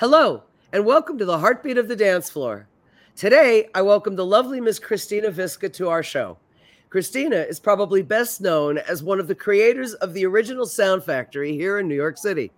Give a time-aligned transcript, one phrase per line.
[0.00, 2.66] Hello, and welcome to the Heartbeat of the Dance Floor.
[3.16, 6.38] Today, I welcome the lovely Miss Christina Visca to our show.
[6.88, 11.52] Christina is probably best known as one of the creators of the original Sound Factory
[11.52, 12.50] here in New York City.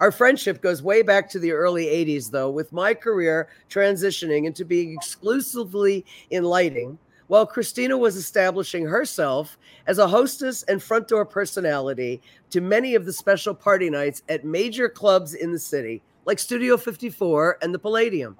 [0.00, 4.66] Our friendship goes way back to the early 80s, though, with my career transitioning into
[4.66, 6.98] being exclusively in lighting,
[7.28, 9.56] while Christina was establishing herself
[9.86, 12.20] as a hostess and front door personality
[12.50, 16.76] to many of the special party nights at major clubs in the city, like Studio
[16.76, 18.36] 54 and the Palladium.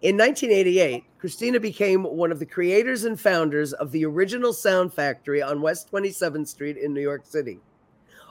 [0.00, 5.42] In 1988, Christina became one of the creators and founders of the original Sound Factory
[5.42, 7.60] on West 27th Street in New York City.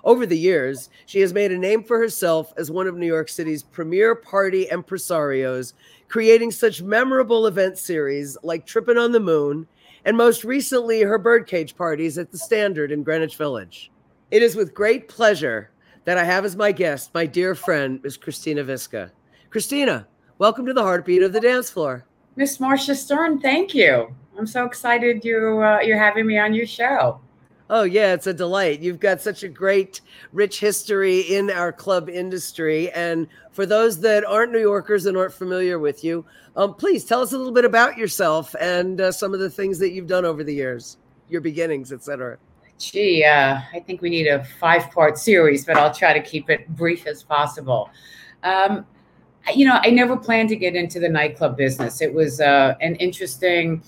[0.03, 3.29] Over the years, she has made a name for herself as one of New York
[3.29, 5.73] City's premier party impresarios,
[6.07, 9.67] creating such memorable event series like Trippin' on the Moon,
[10.05, 13.91] and most recently, her birdcage parties at the Standard in Greenwich Village.
[14.29, 15.71] It is with great pleasure
[16.05, 19.11] that I have as my guest my dear friend, Miss Christina Visca.
[19.49, 22.05] Christina, welcome to the heartbeat of the dance floor.
[22.35, 24.13] Miss Marsha Stern, thank you.
[24.37, 27.19] I'm so excited you uh, you're having me on your show.
[27.67, 28.81] Oh, yeah, it's a delight.
[28.81, 30.01] You've got such a great,
[30.33, 32.91] rich history in our club industry.
[32.91, 37.21] And for those that aren't New Yorkers and aren't familiar with you, um, please tell
[37.21, 40.25] us a little bit about yourself and uh, some of the things that you've done
[40.25, 42.37] over the years, your beginnings, etc.
[42.77, 46.49] Gee, uh, I think we need a five part series, but I'll try to keep
[46.49, 47.89] it brief as possible.
[48.43, 48.85] Um,
[49.53, 52.01] you know, I never planned to get into the nightclub business.
[52.01, 53.81] It was uh, an interesting,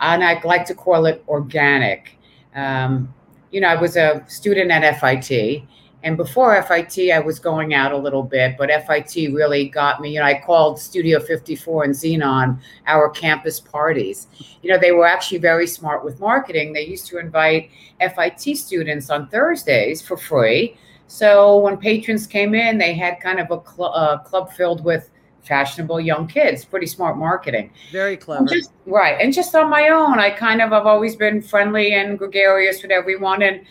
[0.00, 2.18] and I like to call it organic
[2.54, 3.12] um,
[3.50, 5.62] you know, I was a student at FIT.
[6.04, 10.12] And before FIT, I was going out a little bit, but FIT really got me.
[10.12, 14.26] You know, I called Studio 54 and Xenon our campus parties.
[14.62, 16.74] You know, they were actually very smart with marketing.
[16.74, 20.76] They used to invite FIT students on Thursdays for free.
[21.06, 25.08] So when patrons came in, they had kind of a, cl- a club filled with
[25.42, 26.66] fashionable young kids.
[26.66, 27.70] Pretty smart marketing.
[27.92, 28.44] Very clever.
[28.44, 29.18] Just, right.
[29.18, 32.90] And just on my own, I kind of have always been friendly and gregarious with
[32.90, 33.42] everyone.
[33.42, 33.64] And, uh,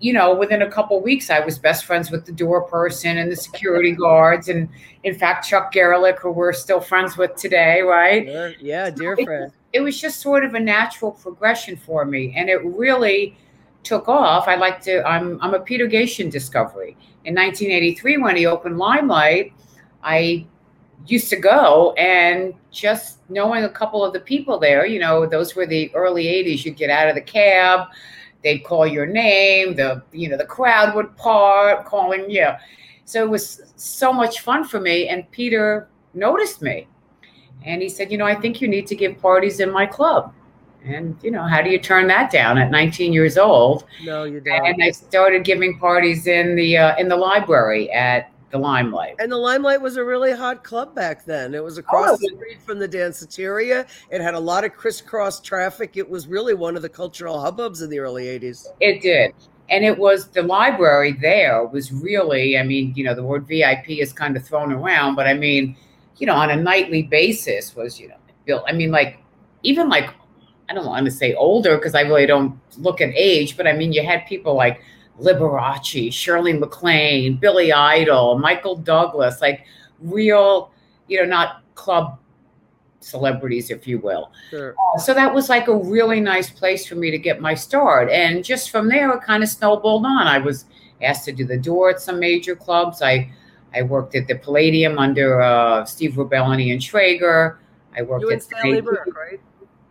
[0.00, 3.30] you know, within a couple weeks, I was best friends with the door person and
[3.30, 4.48] the security guards.
[4.48, 4.68] And
[5.04, 8.26] in fact, Chuck Garlick, who we're still friends with today, right?
[8.26, 8.52] Sure.
[8.60, 9.52] Yeah, dear so friend.
[9.72, 12.34] It, it was just sort of a natural progression for me.
[12.36, 13.36] And it really
[13.82, 14.48] took off.
[14.48, 16.96] I like to, I'm, I'm a Peter Gatien discovery.
[17.26, 19.52] In 1983, when he opened Limelight,
[20.02, 20.46] I
[21.06, 25.54] used to go and just knowing a couple of the people there, you know, those
[25.54, 26.64] were the early 80s.
[26.64, 27.88] You'd get out of the cab,
[28.42, 32.48] they'd call your name, the you know, the crowd would part calling you.
[33.04, 35.08] So it was so much fun for me.
[35.08, 36.86] And Peter noticed me.
[37.64, 40.32] And he said, you know, I think you need to give parties in my club.
[40.84, 43.84] And you know, how do you turn that down at 19 years old?
[44.02, 44.66] No, you don't.
[44.66, 49.16] And I started giving parties in the uh, in the library at the Limelight.
[49.18, 51.54] And the Limelight was a really hot club back then.
[51.54, 53.86] It was across oh, the street from the Danceteria.
[54.10, 55.96] It had a lot of crisscross traffic.
[55.96, 58.66] It was really one of the cultural hubbubs in the early 80s.
[58.80, 59.34] It did.
[59.68, 63.90] And it was the library there was really, I mean, you know, the word VIP
[63.90, 65.76] is kind of thrown around, but I mean,
[66.18, 68.16] you know, on a nightly basis was, you know,
[68.46, 69.18] built, I mean, like,
[69.62, 70.10] even like,
[70.68, 73.72] I don't want to say older because I really don't look at age, but I
[73.72, 74.80] mean, you had people like
[75.20, 79.64] Liberace, Shirley MacLaine, Billy Idol, Michael Douglas, like
[80.00, 80.72] real,
[81.08, 82.18] you know, not club
[83.00, 84.32] celebrities, if you will.
[84.50, 84.74] Sure.
[84.74, 88.10] Uh, so that was like a really nice place for me to get my start.
[88.10, 90.26] And just from there, it kind of snowballed on.
[90.26, 90.66] I was
[91.02, 93.02] asked to do the door at some major clubs.
[93.02, 93.30] I
[93.74, 97.56] I worked at the Palladium under uh, Steve Rubellini and Schrager.
[97.96, 99.40] I worked you at Stanley Burke, right?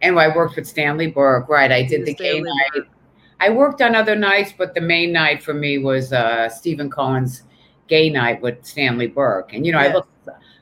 [0.01, 1.72] And I worked with Stanley Burke, right?
[1.72, 2.88] I did the game night.
[3.39, 7.44] I worked on other nights, but the main night for me was uh, Stephen Cohen's
[7.88, 9.53] gay night with Stanley Burke.
[9.53, 10.07] And you know, I look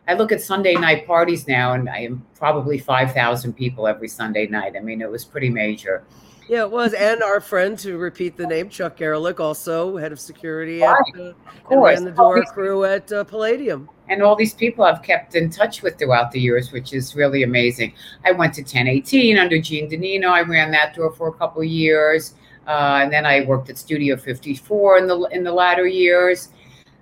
[0.08, 4.08] I look at Sunday night parties now, and I am probably five thousand people every
[4.08, 4.76] Sunday night.
[4.78, 6.04] I mean, it was pretty major.
[6.48, 6.94] Yeah, it was.
[6.94, 11.34] And our friend, to repeat the name, Chuck Garlick, also head of security at uh,
[11.70, 13.90] and ran the door crew at uh, Palladium.
[14.08, 17.44] And all these people I've kept in touch with throughout the years, which is really
[17.44, 17.94] amazing.
[18.24, 20.30] I went to 1018 under Gene Danino.
[20.30, 22.36] I ran that door for a couple years.
[22.68, 26.50] Uh, and then I worked at Studio 54 in the in the latter years.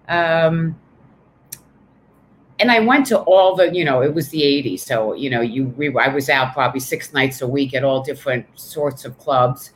[0.07, 0.79] Um,
[2.59, 4.79] and I went to all the, you know, it was the 80s.
[4.79, 8.03] So, you know, you we, I was out probably six nights a week at all
[8.03, 9.71] different sorts of clubs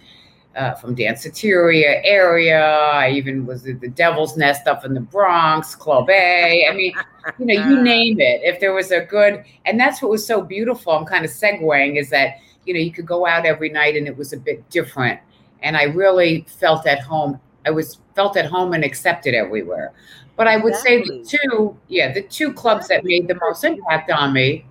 [0.56, 2.62] uh, from Danceteria area.
[2.62, 6.68] I even was at the Devil's Nest up in the Bronx, Club A.
[6.70, 6.94] I mean,
[7.40, 8.42] you know, you name it.
[8.44, 10.94] If there was a good, and that's what was so beautiful.
[10.94, 14.08] I'm kind of segueing is that, you know, you could go out every night and
[14.08, 15.20] it was a bit different
[15.64, 17.40] and I really felt at home.
[17.66, 19.94] I was felt at home and accepted everywhere.
[20.36, 21.24] But I would exactly.
[21.26, 24.66] say the two, yeah, the two clubs that made the most impact on me,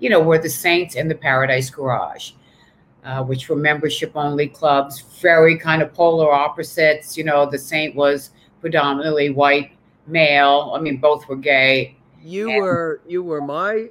[0.00, 2.32] you know, were the Saints and the Paradise Garage,
[3.04, 7.16] uh, which were membership only clubs, very kind of polar opposites.
[7.16, 8.30] You know, the Saint was
[8.60, 9.70] predominantly white
[10.08, 10.72] male.
[10.74, 11.96] I mean, both were gay.
[12.20, 13.90] You and, were you were my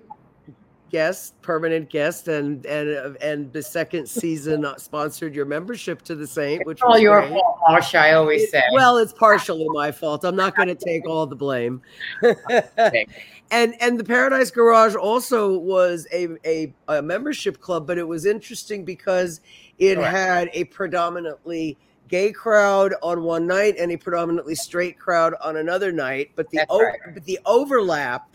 [0.94, 6.28] guest, permanent guest, and and uh, and the second season sponsored your membership to the
[6.28, 7.32] Saint, which all your great.
[7.32, 7.96] fault, Marsh.
[7.96, 8.62] I always say.
[8.72, 10.24] Well, it's partially my fault.
[10.24, 11.82] I'm not going to take all the blame.
[12.22, 18.28] and and the Paradise Garage also was a, a, a membership club, but it was
[18.28, 19.42] interesting because
[19.80, 21.76] it had a predominantly
[22.08, 26.30] gay crowd on one night and a predominantly straight crowd on another night.
[26.36, 27.00] But the o- right.
[27.16, 28.28] but the overlap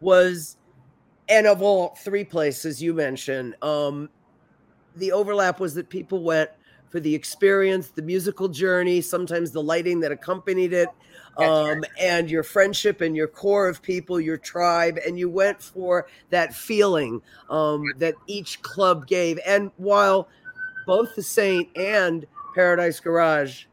[0.00, 0.56] was
[1.30, 4.10] and of all three places you mentioned, um,
[4.96, 6.50] the overlap was that people went
[6.90, 10.88] for the experience, the musical journey, sometimes the lighting that accompanied it,
[11.38, 16.08] um, and your friendship and your core of people, your tribe, and you went for
[16.30, 19.38] that feeling um, that each club gave.
[19.46, 20.28] And while
[20.84, 23.66] both the Saint and Paradise Garage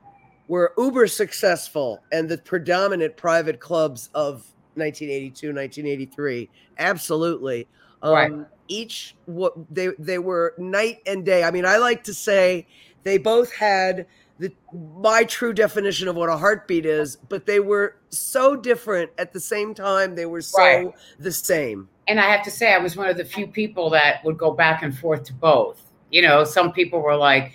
[0.48, 4.46] were uber successful and the predominant private clubs of
[4.78, 6.50] 1982, 1983.
[6.78, 7.68] Absolutely.
[8.02, 8.32] Um, right.
[8.70, 11.44] Each what they they were night and day.
[11.44, 12.68] I mean, I like to say
[13.04, 14.06] they both had
[14.40, 14.52] the
[15.00, 19.40] my true definition of what a heartbeat is, but they were so different at the
[19.40, 20.16] same time.
[20.16, 20.88] They were so right.
[21.20, 21.90] the same.
[22.08, 24.52] And I have to say, I was one of the few people that would go
[24.52, 25.82] back and forth to both.
[26.12, 27.52] You know, some people were like,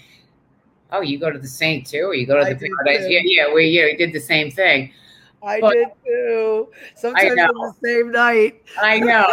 [0.90, 3.20] "Oh, you go to the Saint too, or you go to I the Paradise?" Yeah,
[3.24, 4.92] yeah, we yeah we did the same thing.
[5.44, 6.68] I but, did too.
[6.94, 8.62] Sometimes on the same night.
[8.80, 9.26] I know.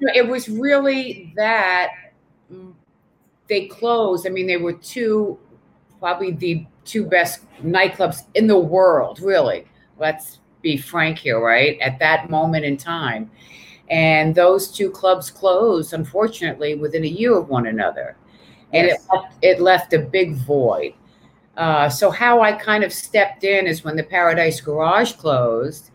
[0.14, 1.90] it was really that
[2.52, 2.72] mm,
[3.48, 4.26] they closed.
[4.26, 5.38] I mean, they were two,
[5.98, 9.66] probably the two best nightclubs in the world, really.
[9.98, 11.78] Let's be frank here, right?
[11.80, 13.30] At that moment in time.
[13.90, 18.16] And those two clubs closed, unfortunately, within a year of one another.
[18.72, 19.02] And yes.
[19.02, 20.94] it, left, it left a big void.
[21.56, 25.90] Uh, so how I kind of stepped in is when the Paradise Garage closed,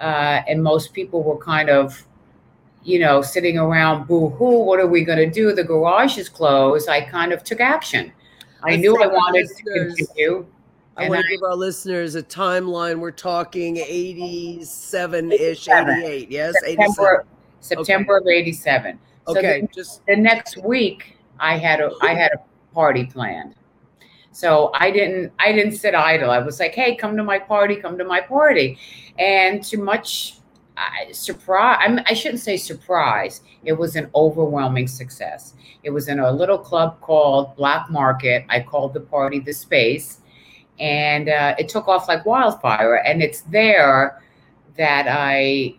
[0.00, 2.06] uh, and most people were kind of,
[2.84, 5.52] you know, sitting around, boo hoo, what are we going to do?
[5.54, 6.88] The garage is closed.
[6.88, 8.12] I kind of took action.
[8.62, 10.46] I Let's knew I wanted to continue.
[10.96, 12.98] I want to give our listeners a timeline.
[12.98, 16.30] We're talking 87 ish, 88.
[16.30, 17.26] Yes, September, 87.
[17.60, 18.38] September okay.
[18.38, 18.98] of 87.
[19.26, 23.54] So okay, the, just the next week, I had a I had a party planned.
[24.36, 26.30] So I didn't I didn't sit idle.
[26.30, 28.78] I was like, hey, come to my party, come to my party.
[29.18, 30.36] And to much
[30.76, 35.54] uh, surprise, I, mean, I shouldn't say surprise, it was an overwhelming success.
[35.84, 38.44] It was in a little club called Black Market.
[38.50, 40.20] I called the party The Space.
[40.78, 42.96] And uh, it took off like wildfire.
[42.96, 44.22] And it's there
[44.76, 45.76] that I,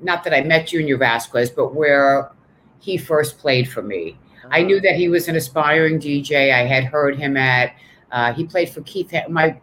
[0.00, 2.30] not that I met Junior Vasquez, but where
[2.78, 4.16] he first played for me.
[4.50, 6.52] I knew that he was an aspiring DJ.
[6.52, 7.74] I had heard him at.
[8.10, 9.12] Uh, he played for Keith.
[9.28, 9.58] My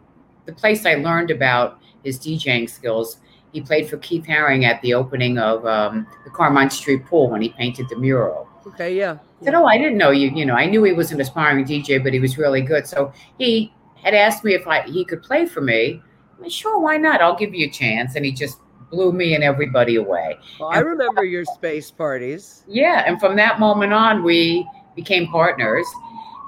[0.46, 3.18] the place I learned about his DJing skills.
[3.52, 7.42] He played for Keith Haring at the opening of um, the Carmine Street Pool when
[7.42, 8.48] he painted the mural.
[8.66, 9.18] Okay, yeah.
[9.40, 10.30] I said, "Oh, I didn't know you.
[10.30, 13.12] You know, I knew he was an aspiring DJ, but he was really good." So
[13.38, 13.72] he
[14.02, 16.02] had asked me if I he could play for me.
[16.38, 17.20] I said, sure, why not?
[17.20, 18.16] I'll give you a chance.
[18.16, 18.58] And he just
[18.90, 20.38] blew me and everybody away.
[20.58, 22.64] Well, I remember your space parties.
[22.68, 25.86] Yeah, and from that moment on, we became partners,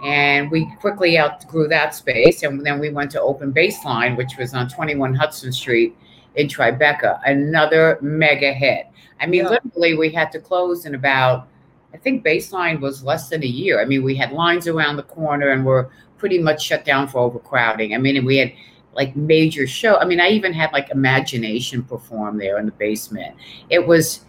[0.05, 2.43] and we quickly outgrew that space.
[2.43, 5.97] And then we went to Open Baseline, which was on 21 Hudson Street
[6.35, 8.87] in Tribeca, another mega hit.
[9.21, 9.51] I mean, yeah.
[9.51, 11.49] literally, we had to close in about,
[11.95, 13.81] I think Baseline was less than a year.
[13.81, 17.19] I mean, we had lines around the corner, and we're pretty much shut down for
[17.19, 17.95] overcrowding.
[17.95, 18.53] I mean, we had
[18.95, 19.97] like major show.
[19.97, 23.37] I mean, I even had like Imagination perform there in the basement.
[23.71, 24.25] It was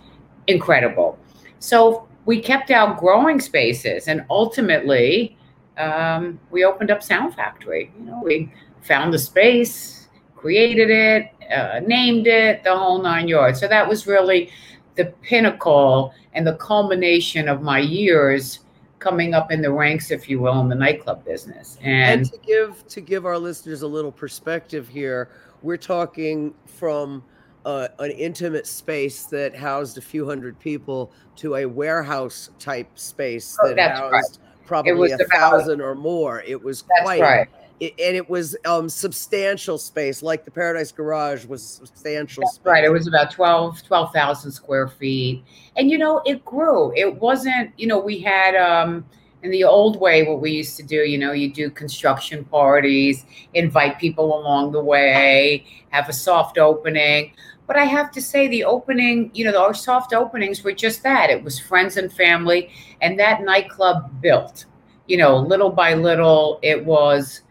[0.48, 1.17] incredible.
[1.60, 5.38] So we kept out growing spaces, and ultimately,
[5.77, 7.91] um, we opened up Sound Factory.
[8.00, 8.51] You know, we
[8.82, 13.60] found the space, created it, uh, named it, the whole nine yards.
[13.60, 14.50] So that was really
[14.96, 18.60] the pinnacle and the culmination of my years
[19.03, 21.77] coming up in the ranks, if you will, in the nightclub business.
[21.81, 25.29] And, and to give to give our listeners a little perspective here,
[25.62, 27.24] we're talking from
[27.65, 33.57] uh, an intimate space that housed a few hundred people to a warehouse type space
[33.62, 34.65] oh, that housed right.
[34.65, 36.41] probably a thousand or more.
[36.41, 37.48] It was quite right.
[37.80, 42.65] It, and it was um, substantial space, like the Paradise Garage was substantial That's space.
[42.65, 42.84] Right.
[42.84, 45.44] It was about 12, 12,000 square feet.
[45.75, 46.94] And, you know, it grew.
[46.96, 49.06] It wasn't, you know, we had, um,
[49.44, 53.25] in the old way, what we used to do, you know, you do construction parties,
[53.53, 57.34] invite people along the way, have a soft opening.
[57.68, 61.30] But I have to say, the opening, you know, our soft openings were just that.
[61.30, 64.65] It was friends and family, and that nightclub built.
[65.08, 67.42] You know, little by little, it was,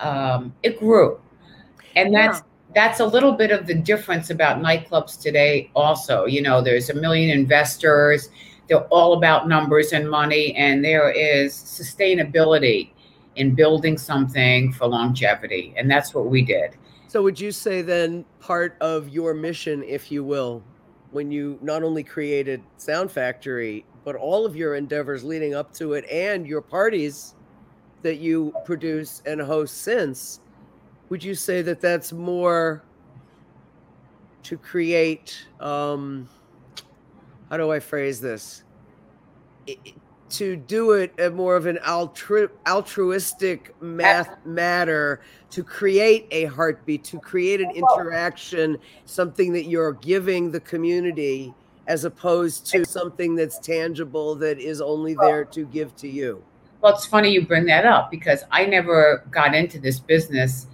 [0.00, 1.20] um, it grew,
[1.96, 2.44] and that's yeah.
[2.74, 5.70] that's a little bit of the difference about nightclubs today.
[5.74, 8.28] Also, you know, there's a million investors
[8.70, 12.92] they're all about numbers and money, and there is sustainability
[13.34, 15.74] in building something for longevity.
[15.76, 16.76] And that's what we did.
[17.08, 20.62] So, would you say then part of your mission, if you will,
[21.10, 25.94] when you not only created Sound Factory, but all of your endeavors leading up to
[25.94, 27.34] it and your parties
[28.02, 30.40] that you produce and host since,
[31.08, 32.84] would you say that that's more
[34.42, 36.28] to create um,
[37.50, 38.62] how do I phrase this?
[39.66, 39.78] It,
[40.30, 47.02] to do it at more of an altru- altruistic math matter to create a heartbeat
[47.02, 51.52] to create an interaction something that you're giving the community
[51.88, 56.42] as opposed to something that's tangible that is only there to give to you
[56.80, 60.66] well it's funny you bring that up because i never got into this business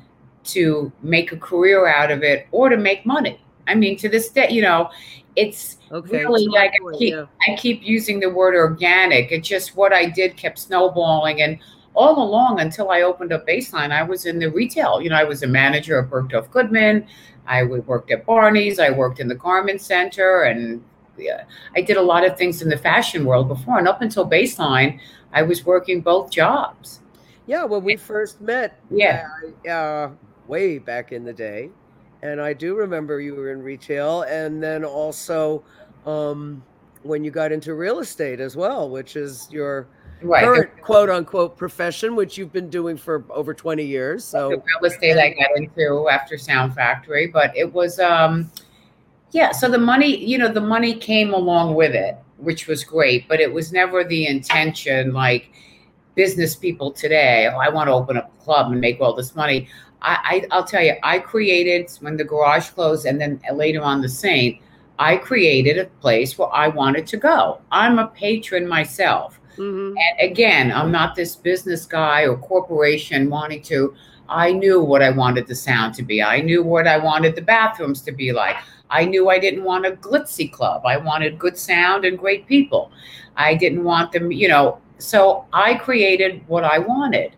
[0.44, 4.28] to make a career out of it or to make money i mean to this
[4.28, 4.90] day you know
[5.36, 7.26] it's okay, really like I keep, yeah.
[7.46, 9.30] I keep using the word organic.
[9.30, 11.42] It's just what I did kept snowballing.
[11.42, 11.58] And
[11.94, 15.00] all along until I opened up Baseline, I was in the retail.
[15.00, 17.06] You know, I was a manager at Bergdorf Goodman.
[17.46, 18.80] I worked at Barney's.
[18.80, 20.42] I worked in the Garment Center.
[20.42, 20.82] And
[21.18, 21.44] yeah,
[21.76, 23.78] I did a lot of things in the fashion world before.
[23.78, 24.98] And up until Baseline,
[25.37, 27.00] I was working both jobs.
[27.47, 29.28] Yeah, when we first met, yeah,
[29.71, 30.09] uh,
[30.47, 31.69] way back in the day,
[32.23, 35.62] and I do remember you were in retail, and then also
[36.07, 36.64] um,
[37.02, 39.88] when you got into real estate as well, which is your
[40.23, 40.43] right.
[40.43, 44.25] current quote unquote profession, which you've been doing for over 20 years.
[44.25, 48.50] So the real estate I got into after Sound Factory, but it was um,
[49.33, 49.52] yeah.
[49.52, 53.40] So the money, you know, the money came along with it, which was great, but
[53.40, 55.50] it was never the intention like
[56.14, 57.49] business people today.
[57.52, 59.69] Oh, I want to open up a club and make all this money.
[60.02, 64.00] I, I will tell you, I created when the garage closed, and then later on
[64.00, 64.61] the Saint.
[64.99, 67.61] I created a place where I wanted to go.
[67.71, 69.95] I'm a patron myself, mm-hmm.
[69.95, 73.95] and again, I'm not this business guy or corporation wanting to.
[74.28, 76.23] I knew what I wanted the sound to be.
[76.23, 78.57] I knew what I wanted the bathrooms to be like.
[78.90, 80.87] I knew I didn't want a glitzy club.
[80.87, 82.93] I wanted good sound and great people.
[83.37, 84.78] I didn't want them, you know.
[84.99, 87.33] So I created what I wanted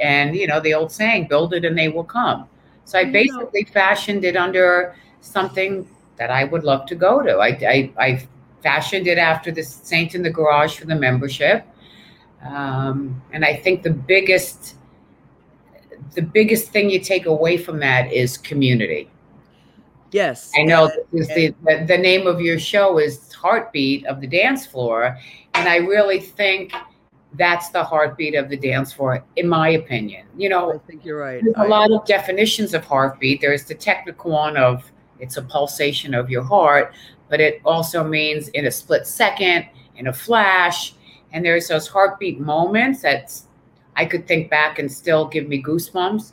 [0.00, 2.48] and you know the old saying build it and they will come
[2.84, 7.48] so i basically fashioned it under something that i would love to go to i
[7.48, 8.28] i, I
[8.62, 11.66] fashioned it after the saint in the garage for the membership
[12.44, 14.76] um, and i think the biggest
[16.14, 19.10] the biggest thing you take away from that is community
[20.12, 24.26] yes i know and, the, the, the name of your show is heartbeat of the
[24.26, 25.18] dance floor
[25.54, 26.72] and i really think
[27.34, 30.26] that's the heartbeat of the dance floor, in my opinion.
[30.36, 31.42] You know, I think you're right.
[31.42, 33.40] There's a lot of definitions of heartbeat.
[33.40, 36.94] There's the technical one of it's a pulsation of your heart,
[37.28, 39.66] but it also means in a split second,
[39.96, 40.94] in a flash.
[41.32, 43.32] And there's those heartbeat moments that
[43.96, 46.32] I could think back and still give me goosebumps.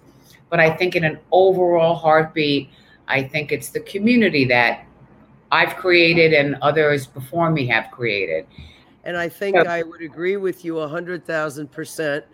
[0.49, 2.71] But I think in an overall heartbeat,
[3.09, 4.85] I think it's the community that
[5.51, 8.45] I've created and others before me have created.
[9.03, 12.25] And I think I would agree with you a hundred thousand percent.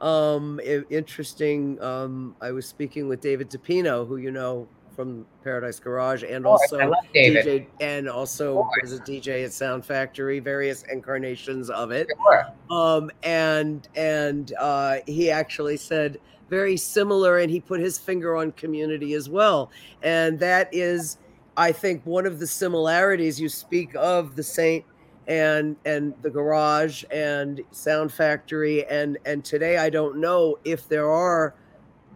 [0.00, 0.60] Um,
[0.90, 1.80] interesting.
[1.80, 6.92] Um, I was speaking with David DePino, who you know from Paradise Garage, and also
[7.14, 12.08] DJ, and also was a DJ at Sound Factory, various incarnations of it.
[12.16, 12.46] Sure.
[12.70, 18.52] Um, and and uh, he actually said very similar, and he put his finger on
[18.52, 19.70] community as well,
[20.02, 21.18] and that is,
[21.56, 23.40] I think, one of the similarities.
[23.40, 24.84] You speak of the Saint
[25.26, 31.10] and and the garage and sound factory and and today i don't know if there
[31.10, 31.54] are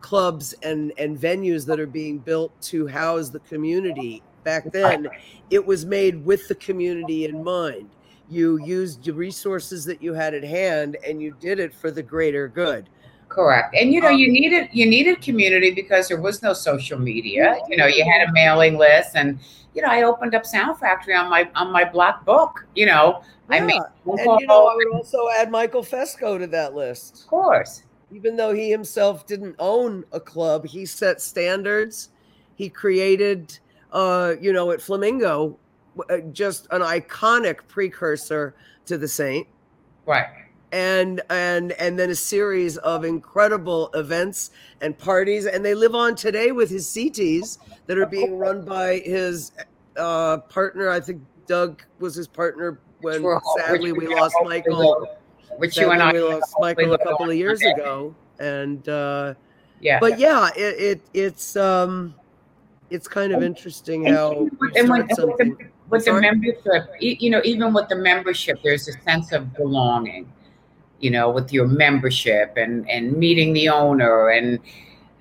[0.01, 4.23] clubs and and venues that are being built to house the community.
[4.45, 5.09] Back then
[5.51, 7.91] it was made with the community in mind.
[8.31, 12.03] You used the resources that you had at hand and you did it for the
[12.03, 12.89] greater good
[13.29, 16.99] correct and you know you um, needed you needed community because there was no social
[16.99, 19.39] media you know you had a mailing list and
[19.79, 22.67] you know, I opened up Sound Factory on my on my black book.
[22.75, 23.57] You know, yeah.
[23.57, 27.23] I mean and you know, I would also add Michael Fesco to that list.
[27.23, 27.85] Of course.
[28.11, 32.09] Even though he himself didn't own a club, he set standards.
[32.57, 33.57] He created,
[33.93, 35.57] uh, you know, at Flamingo,
[36.11, 38.57] uh, just an iconic precursor
[38.87, 39.47] to the Saint.
[40.07, 40.27] Right.
[40.73, 45.47] And and and then a series of incredible events and parties.
[45.47, 49.53] And they live on today with his CTs that are being run by his
[49.97, 50.91] uh, partner.
[50.91, 53.25] I think Doug was his partner when
[53.59, 55.09] sadly we lost Michael.
[55.57, 58.15] which you and I we lost Michael a couple of years ago.
[58.39, 59.35] And uh,
[59.81, 59.99] yeah.
[60.01, 62.15] but yeah it, it it's um
[62.91, 65.71] it's kind of interesting how and when, something.
[65.91, 70.31] with the membership you know even with the membership there's a sense of belonging
[71.01, 74.59] you know, with your membership and and meeting the owner and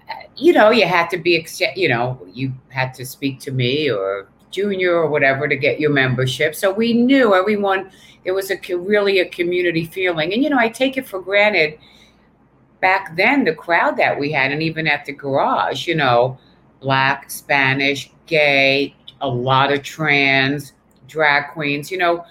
[0.10, 3.90] uh, you know, you had to be you know, you had to speak to me
[3.90, 6.56] or junior or whatever to get your membership.
[6.56, 7.92] So we knew everyone
[8.24, 10.34] it was a really a community feeling.
[10.34, 11.80] And you know, I take it for granted
[12.82, 16.38] back then the crowd that we had and even at the garage, you know,
[16.80, 20.74] black, Spanish, gay, a lot of trans,
[21.08, 22.26] drag queens, you know,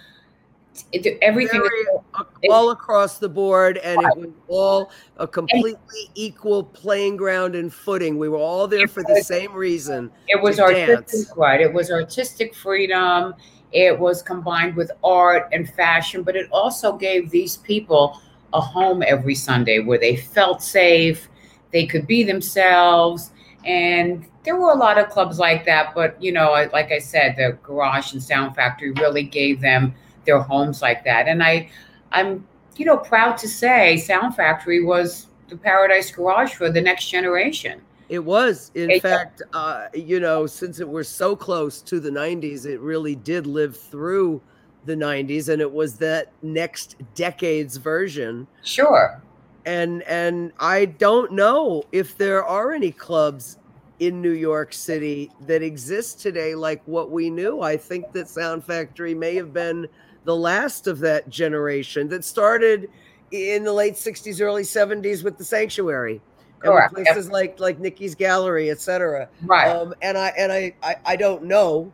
[0.92, 6.11] it, everything Very, uh, all across the board and it was all a completely and,
[6.14, 8.18] equal playing ground and footing.
[8.18, 11.33] We were all there for the same reason it was artistic dance.
[11.37, 11.61] right.
[11.61, 13.35] It was artistic freedom.
[13.73, 18.21] It was combined with art and fashion but it also gave these people
[18.52, 21.28] a home every sunday where they felt safe
[21.73, 23.33] they could be themselves
[23.64, 27.35] and there were a lot of clubs like that but you know like i said
[27.37, 29.95] the garage and sound factory really gave them
[30.26, 31.28] their homes like that.
[31.28, 31.71] And I,
[32.12, 37.09] I'm, you know, proud to say Sound Factory was the Paradise Garage for the next
[37.09, 37.80] generation.
[38.09, 42.11] It was, in it, fact, uh, you know, since it was so close to the
[42.11, 44.40] '90s, it really did live through
[44.85, 48.47] the '90s, and it was that next decade's version.
[48.62, 49.21] Sure.
[49.64, 53.59] And and I don't know if there are any clubs
[53.99, 57.61] in New York City that exist today like what we knew.
[57.61, 59.88] I think that Sound Factory may have been
[60.26, 62.90] the last of that generation that started
[63.30, 66.21] in the late 60s early 70s with the sanctuary
[66.59, 66.95] Correct.
[66.97, 67.33] and places yep.
[67.33, 69.28] like like Nikki's Gallery, etc.
[69.42, 69.68] Right.
[69.68, 71.93] Um, and I and I, I I don't know.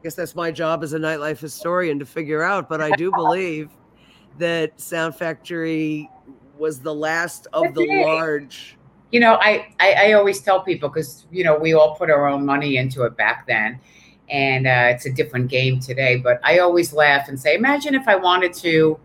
[0.00, 2.68] I guess that's my job as a nightlife historian to figure out.
[2.68, 3.70] But I do believe
[4.38, 6.10] that Sound Factory
[6.58, 8.76] was the last of the large.
[9.10, 12.26] You know, I, I, I always tell people because you know we all put our
[12.26, 13.80] own money into it back then,
[14.28, 16.16] and uh, it's a different game today.
[16.16, 18.98] But I always laugh and say, imagine if I wanted to.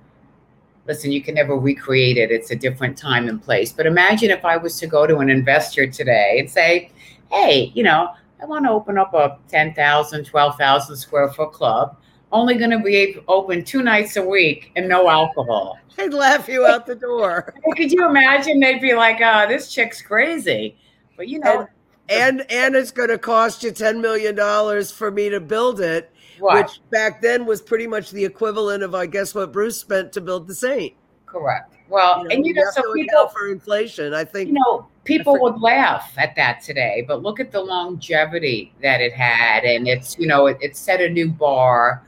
[0.88, 2.32] Listen, you can never recreate it.
[2.32, 3.72] It's a different time and place.
[3.72, 6.90] But imagine if I was to go to an investor today and say,
[7.32, 11.98] hey, you know, I want to open up a 10,000, 12,000 square foot club.
[12.32, 15.78] Only going to be open two nights a week and no alcohol.
[15.98, 17.54] They'd laugh you out the door.
[17.76, 18.60] Could you imagine?
[18.60, 20.76] They'd be like, oh, this chick's crazy.
[21.18, 21.68] But you know,
[22.10, 26.12] and and it's going to cost you 10 million dollars for me to build it
[26.42, 26.66] right.
[26.66, 30.22] which back then was pretty much the equivalent of i guess what bruce spent to
[30.22, 30.94] build the saint.
[31.26, 31.76] Correct.
[31.90, 34.16] Well you know, and you know so people for inflation.
[34.16, 38.72] I think you know people would laugh at that today but look at the longevity
[38.82, 42.04] that it had and it's you know it, it set a new bar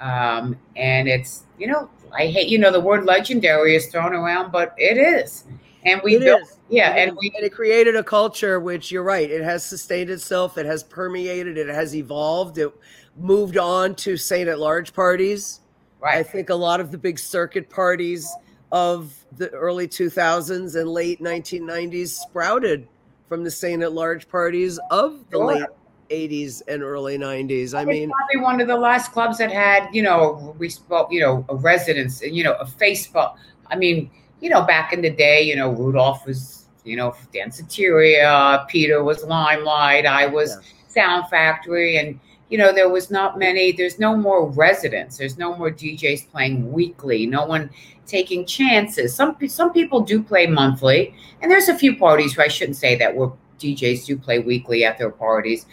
[0.00, 4.50] um, and it's you know i hate you know the word legendary is thrown around
[4.52, 5.44] but it is
[5.86, 6.58] and we it built is.
[6.68, 10.10] yeah and, and we and it created a culture which you're right it has sustained
[10.10, 12.72] itself it has permeated it has evolved it
[13.16, 15.60] moved on to saint at large parties
[16.00, 18.30] right i think a lot of the big circuit parties
[18.72, 22.88] of the early 2000s and late 1990s sprouted
[23.28, 25.46] from the saint at large parties of the sure.
[25.46, 25.66] late
[26.10, 27.74] 80s and early 90s.
[27.74, 31.20] I mean, probably one of the last clubs that had, you know, we spoke, you
[31.20, 33.34] know, a residence, and you know, a Facebook.
[33.68, 38.66] I mean, you know, back in the day, you know, Rudolf was, you know, Danceteria,
[38.68, 40.62] Peter was Limelight, I was yeah.
[40.88, 42.18] Sound Factory, and
[42.48, 43.72] you know, there was not many.
[43.72, 45.18] There's no more residents.
[45.18, 47.26] There's no more DJs playing weekly.
[47.26, 47.70] No one
[48.06, 49.14] taking chances.
[49.14, 52.96] Some some people do play monthly, and there's a few parties where I shouldn't say
[52.96, 55.66] that where DJs do play weekly at their parties,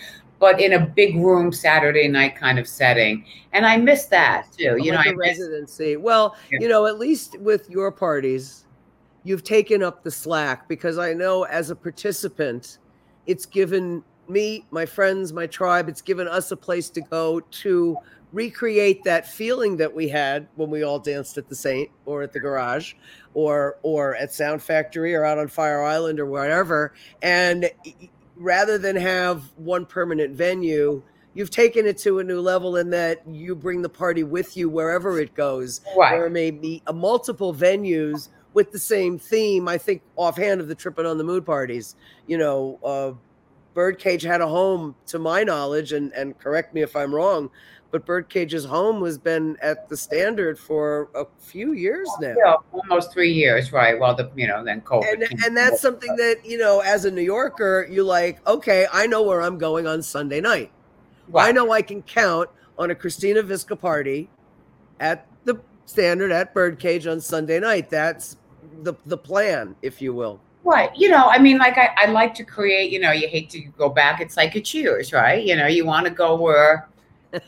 [0.44, 3.24] but in a big room Saturday night kind of setting.
[3.54, 4.76] And I miss that too.
[4.78, 5.96] You like know, I residency.
[5.96, 6.58] Well, yeah.
[6.60, 8.66] you know, at least with your parties,
[9.24, 12.80] you've taken up the slack because I know as a participant,
[13.26, 17.98] it's given me, my friends, my tribe, it's given us a place to go to
[18.34, 22.34] recreate that feeling that we had when we all danced at the Saint or at
[22.34, 22.96] the garage
[23.34, 26.94] or or at Sound Factory or out on Fire Island or wherever.
[27.22, 27.72] And
[28.36, 31.02] rather than have one permanent venue,
[31.34, 34.70] you've taken it to a new level in that you bring the party with you
[34.70, 35.82] wherever it goes.
[35.98, 36.18] Right.
[36.18, 39.68] There may be a multiple venues with the same theme.
[39.68, 41.96] I think offhand of the Tripping on the Moon parties,
[42.28, 43.14] you know, uh,
[43.74, 47.50] Birdcage had a home, to my knowledge, and and correct me if I'm wrong,
[47.94, 52.34] but Birdcage's home has been at the standard for a few years now.
[52.44, 54.00] Yeah, almost three years, right?
[54.00, 55.14] Well, the you know then COVID.
[55.14, 58.46] And, and that's something that you know, as a New Yorker, you like.
[58.48, 60.72] Okay, I know where I'm going on Sunday night.
[61.30, 61.50] Right.
[61.50, 64.28] I know I can count on a Christina Visca party
[65.00, 67.92] at the standard at Birdcage on Sunday night.
[67.92, 68.38] That's
[68.82, 70.42] the the plan, if you will.
[70.64, 70.90] Right.
[70.96, 73.60] You know, I mean, like I, I like to create, you know, you hate to
[73.60, 74.20] go back.
[74.20, 75.46] It's like a cheers, right?
[75.46, 76.88] You know, you want to go where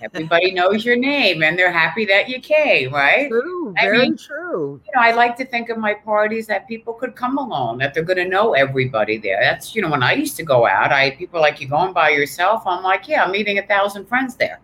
[0.01, 3.29] everybody knows your name and they're happy that you came, right?
[3.29, 3.73] True.
[3.81, 4.81] Very I mean, true.
[4.85, 7.93] You know, I like to think of my parties that people could come along, that
[7.93, 9.39] they're going to know everybody there.
[9.41, 12.09] That's, you know, when I used to go out, I people like you going by
[12.09, 12.63] yourself.
[12.65, 14.59] I'm like, yeah, I'm meeting a thousand friends there.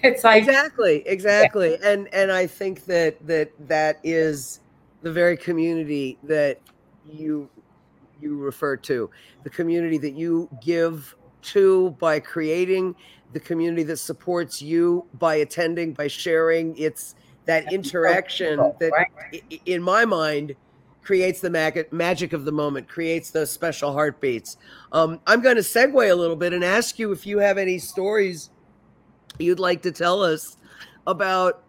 [0.01, 1.91] it's like exactly, exactly, yeah.
[1.91, 4.61] and and I think that that that is
[5.01, 6.61] the very community that
[7.05, 7.49] you
[8.21, 9.09] you refer to
[9.43, 12.95] the community that you give to by creating
[13.33, 16.75] the community that supports you by attending by sharing.
[16.77, 18.91] It's that interaction that
[19.65, 20.55] in my mind
[21.01, 24.57] creates the mag- magic of the moment creates those special heartbeats.
[24.91, 27.79] Um, i'm going to segue a little bit and ask you if you have any
[27.79, 28.51] stories
[29.39, 30.57] you'd like to tell us
[31.07, 31.63] about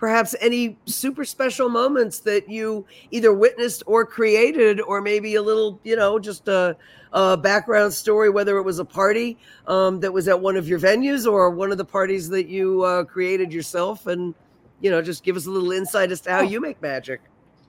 [0.00, 5.78] perhaps any super special moments that you either witnessed or created, or maybe a little,
[5.84, 6.74] you know, just a,
[7.12, 9.36] a background story, whether it was a party
[9.66, 12.82] um, that was at one of your venues or one of the parties that you
[12.82, 14.34] uh, created yourself, and
[14.80, 17.20] you know, just give us a little insight as to how you make magic.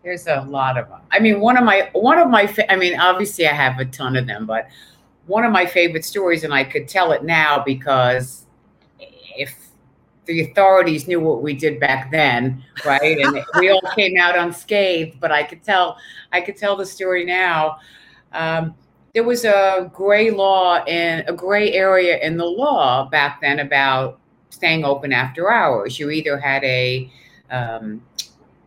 [0.01, 1.01] There's a lot of them.
[1.11, 3.85] I mean, one of my one of my fa- I mean, obviously I have a
[3.85, 4.67] ton of them, but
[5.27, 8.47] one of my favorite stories, and I could tell it now because
[8.99, 9.70] if
[10.31, 13.17] the authorities knew what we did back then, right?
[13.19, 15.19] And we all came out unscathed.
[15.19, 15.97] But I could tell,
[16.31, 17.77] I could tell the story now.
[18.31, 18.75] Um,
[19.13, 24.19] there was a gray law in a gray area in the law back then about
[24.49, 25.99] staying open after hours.
[25.99, 27.11] You either had a,
[27.49, 28.01] um,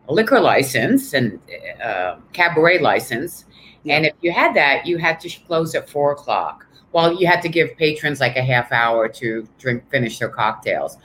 [0.07, 1.39] a liquor license and
[1.83, 3.45] uh, cabaret license,
[3.83, 3.95] yeah.
[3.95, 6.67] and if you had that, you had to close at four o'clock.
[6.91, 10.97] Well, you had to give patrons like a half hour to drink, finish their cocktails.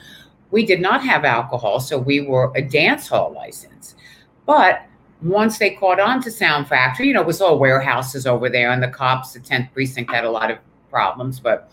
[0.51, 3.95] We did not have alcohol, so we were a dance hall license.
[4.47, 4.83] But
[5.23, 8.71] once they caught on to Sound Factory, you know, it was all warehouses over there,
[8.71, 10.59] and the cops, the 10th precinct, had a lot of
[10.91, 11.39] problems.
[11.41, 11.71] But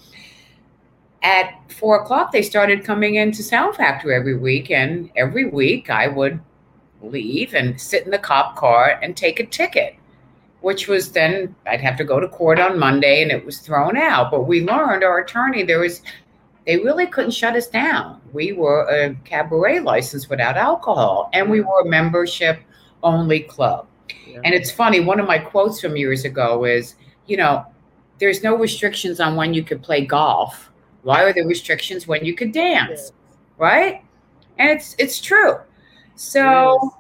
[1.24, 6.08] at four o'clock, they started coming into Sound Factory every week, and every week I
[6.08, 6.40] would
[7.02, 9.96] leave and sit in the cop car and take a ticket,
[10.62, 13.98] which was then I'd have to go to court on Monday, and it was thrown
[13.98, 14.30] out.
[14.30, 16.02] But we learned our attorney there was
[16.68, 18.22] they really couldn't shut us down.
[18.34, 22.60] We were a cabaret license without alcohol, and we were a membership
[23.02, 23.88] only club.
[24.28, 24.42] Yeah.
[24.44, 27.66] And it's funny, one of my quotes from years ago is, you know,
[28.20, 30.70] there's no restrictions on when you could play golf.
[31.04, 33.14] Why are there restrictions when you could dance?
[33.58, 34.04] Right?
[34.60, 35.60] And it's it's true.
[36.16, 36.96] So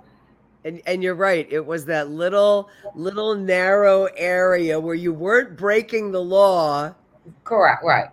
[0.63, 1.45] and and you're right.
[1.51, 6.93] It was that little little narrow area where you weren't breaking the law.
[7.43, 8.09] Correct, right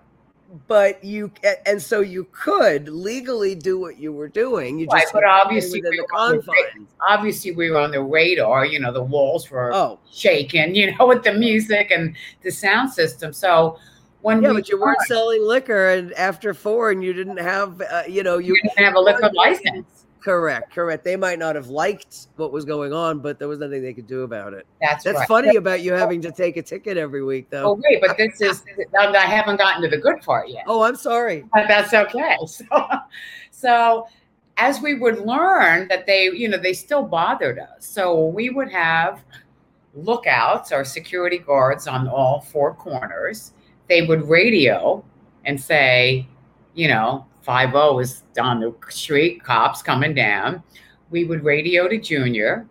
[0.68, 1.32] but you
[1.66, 4.78] and so you could legally do what you were doing.
[4.78, 6.88] You just right, but obviously we the confines.
[7.06, 8.64] obviously we were on the radar.
[8.64, 9.98] You know, the walls were oh.
[10.12, 10.74] shaking.
[10.74, 13.32] You know, with the music and the sound system.
[13.32, 13.78] So
[14.22, 18.04] when yeah, but you weren't selling liquor, and after four, and you didn't have, uh,
[18.08, 19.93] you know, you, you didn't have a liquor license.
[20.24, 21.04] Correct, correct.
[21.04, 24.06] They might not have liked what was going on, but there was nothing they could
[24.06, 24.66] do about it.
[24.80, 25.28] That's that's right.
[25.28, 27.72] funny about you having to take a ticket every week, though.
[27.72, 28.62] Oh wait, but this is
[28.98, 30.64] I haven't gotten to the good part yet.
[30.66, 31.44] Oh, I'm sorry.
[31.52, 32.38] But that's okay.
[32.46, 32.64] So,
[33.50, 34.06] so
[34.56, 37.84] as we would learn that they, you know, they still bothered us.
[37.86, 39.22] So we would have
[39.92, 43.52] lookouts or security guards on all four corners.
[43.90, 45.04] They would radio
[45.44, 46.26] and say,
[46.72, 50.62] you know, 5 is on the street, cops coming down.
[51.10, 52.66] We would radio to Junior.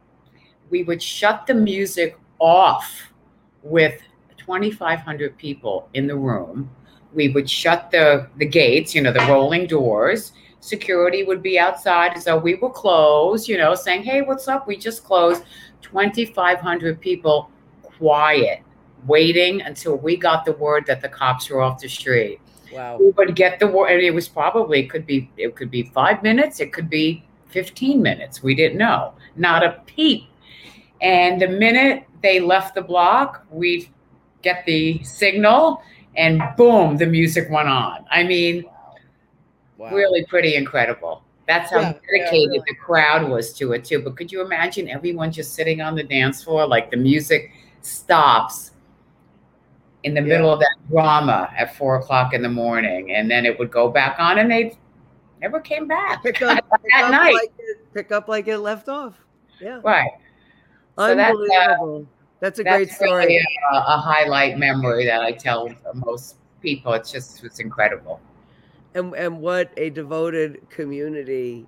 [0.70, 3.14] We would shut the music off
[3.62, 4.02] with
[4.38, 6.70] 2,500 people in the room.
[7.14, 10.34] We would shut the, the gates, you know, the rolling doors.
[10.60, 14.68] Security would be outside as though we were closed, you know, saying, hey, what's up?
[14.68, 15.44] We just closed.
[15.82, 17.52] 2,500 people
[17.84, 18.64] quiet,
[19.06, 22.40] waiting until we got the word that the cops were off the street.
[22.74, 22.98] Wow.
[22.98, 25.84] We would get the war, and it was probably it could be it could be
[25.84, 28.42] five minutes, it could be fifteen minutes.
[28.42, 30.24] We didn't know, not a peep.
[31.02, 33.90] And the minute they left the block, we'd
[34.42, 35.82] get the signal,
[36.16, 38.06] and boom, the music went on.
[38.10, 38.66] I mean,
[39.78, 39.90] wow.
[39.92, 41.24] really pretty incredible.
[41.48, 42.64] That's how yeah, dedicated yeah, really.
[42.68, 44.00] the crowd was to it too.
[44.00, 48.72] But could you imagine everyone just sitting on the dance floor, like the music stops
[50.04, 50.28] in the yeah.
[50.28, 53.90] middle of that drama at four o'clock in the morning, and then it would go
[53.90, 54.76] back on, and they'd
[55.42, 56.24] never came back.
[56.24, 57.34] Pick up, pick That up night.
[57.34, 59.16] like it, pick up like it left off.
[59.62, 60.12] Yeah, Right.
[60.98, 62.08] So that's, uh, unbelievable.
[62.40, 63.26] that's a great story.
[63.26, 66.94] really a, a highlight memory that I tell most people.
[66.94, 68.20] It's just it's incredible.
[68.94, 71.66] and and what a devoted community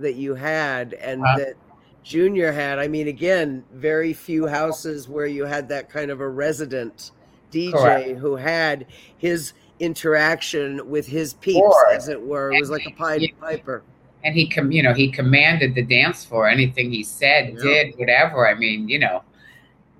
[0.00, 1.38] that you had and Uh-huh.
[1.38, 1.54] that
[2.02, 6.28] junior had i mean again very few houses where you had that kind of a
[6.28, 7.10] resident
[7.52, 8.18] dj Correct.
[8.18, 8.86] who had
[9.18, 11.92] his interaction with his peeps Course.
[11.94, 13.28] as it were it was like a pied Yeah.
[13.40, 13.82] piper
[14.24, 16.48] And he com you know, he commanded the dance floor.
[16.48, 17.62] Anything he said, Yeah.
[17.62, 18.48] did, whatever.
[18.48, 19.22] I mean, you know,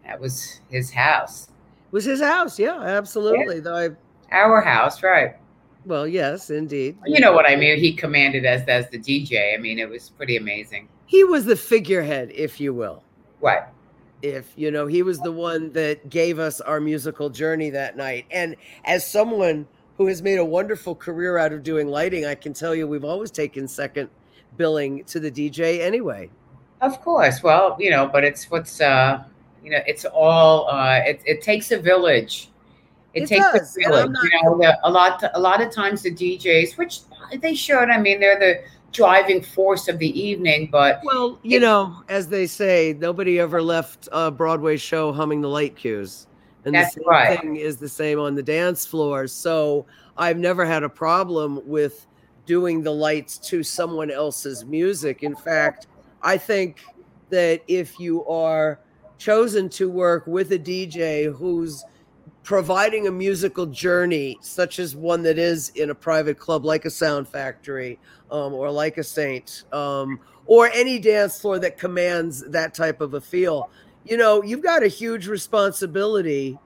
[0.04, 1.44] that was his house.
[1.44, 3.88] it was his house yeah absolutely though i
[4.32, 5.36] Our house, right.
[5.84, 7.78] well yes indeed You know what I mean?
[7.78, 9.54] He commanded as as the DJ.
[9.54, 10.88] I mean, it was pretty amazing.
[11.06, 13.02] he was the figurehead if you will
[13.40, 13.68] What?
[14.28, 18.26] If you know he was the one that gave us our musical journey that night
[18.30, 22.52] and as someone who has made a wonderful career out of doing lighting i can
[22.52, 24.08] tell you we've always taken second
[24.56, 26.28] billing to the dj anyway
[26.82, 27.42] Of course.
[27.42, 29.24] Well, you know, but it's what's uh
[29.64, 32.50] you know, it's all uh it, it takes a village.
[33.14, 34.10] It, It takes does, a village.
[34.10, 37.00] Not- You know, a lot a lot of times the DJs, which
[37.40, 38.54] they should, I mean, they're the
[38.96, 44.08] driving force of the evening, but well you know as they say nobody ever left
[44.12, 46.26] a broadway show humming the light cues.
[46.64, 47.40] And That's the same right.
[47.40, 49.26] thing is the same on the dance floor.
[49.26, 52.06] So i've never had a problem with
[52.46, 55.22] doing the lights to someone else's music.
[55.22, 55.86] In fact
[56.22, 56.82] i think
[57.30, 58.80] that if you are
[59.18, 61.84] chosen to work with a DJ who's
[62.46, 66.90] providing a musical journey, such as one that is in a private club like a
[66.90, 67.98] Sound Factory
[68.30, 73.14] um, or like a Saint, um, or any dance floor that commands that type of
[73.14, 73.68] a feel,
[74.04, 76.56] you know, you've got a huge responsibility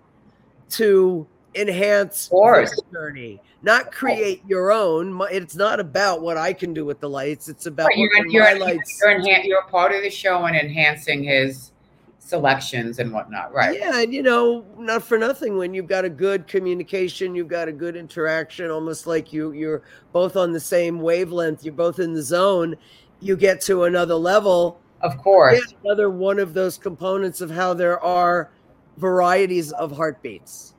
[0.69, 5.19] to enhance the journey, not create your own.
[5.33, 7.49] It's not about what I can do with the lights.
[7.49, 9.03] It's about Right, you're, you're, you're, lights.
[9.03, 11.73] enhan- you're part of the show and enhancing his
[12.21, 13.77] selections and whatnot, right?
[13.77, 15.57] Yeah, and you know, not for nothing.
[15.57, 19.83] When you've got a good communication, you've got a good interaction, almost like you you're
[20.13, 21.65] both on the same wavelength.
[21.65, 22.77] You're both in the zone.
[23.21, 24.81] You get to another level.
[25.01, 25.59] Of course.
[25.59, 28.51] Yet another one of those components of how there are
[28.99, 30.75] varieties of heartbeats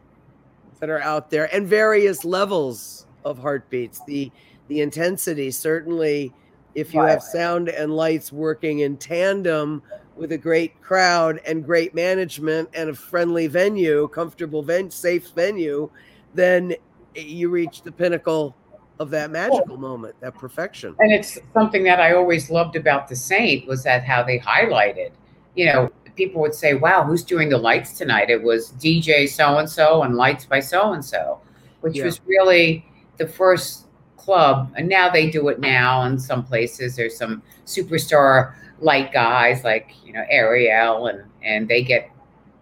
[0.80, 4.02] that are out there, and various levels of heartbeats.
[4.06, 4.32] The
[4.68, 6.34] the intensity certainly,
[6.76, 9.82] if you have sound and lights working in tandem
[10.16, 15.90] with a great crowd and great management and a friendly venue, comfortable ven- safe venue,
[16.34, 16.74] then
[17.16, 18.56] you reach the pinnacle
[19.00, 20.96] of that magical moment, that perfection.
[21.00, 25.12] And it's something that I always loved about the Saint was that how they highlighted.
[25.56, 29.58] You know, people would say, "Wow, who's doing the lights tonight?" It was DJ so
[29.58, 31.40] and so and lights by so and so,
[31.82, 32.06] which Yeah.
[32.06, 32.86] was really
[33.18, 34.72] the first club.
[34.76, 36.96] And now they do it now in some places.
[36.96, 42.10] There's some superstar light guys like you know Ariel, and and they get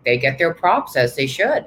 [0.06, 1.66] they get their props as they should.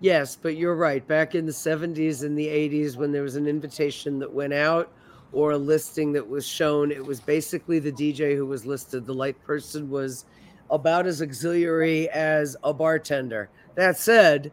[0.00, 1.06] Yes, but you're right.
[1.06, 4.92] Back in the 70s and the 80s, when there was an invitation that went out
[5.32, 9.06] or a listing that was shown, it was basically the DJ who was listed.
[9.06, 10.26] The light person was
[10.70, 13.48] about as auxiliary as a bartender.
[13.74, 14.52] That said,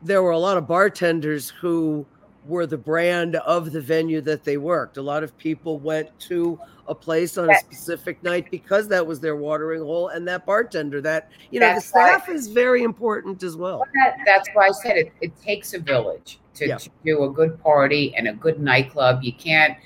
[0.00, 2.06] there were a lot of bartenders who
[2.44, 4.96] were the brand of the venue that they worked.
[4.96, 9.20] A lot of people went to a place on a specific night because that was
[9.20, 13.42] their watering hole and that bartender that you know That's the staff is very important
[13.44, 13.84] as well.
[14.02, 15.12] That, that's why I said it.
[15.20, 16.78] It takes a village to, Yeah.
[16.78, 19.22] to do a good party and a good nightclub.
[19.22, 19.76] You can't,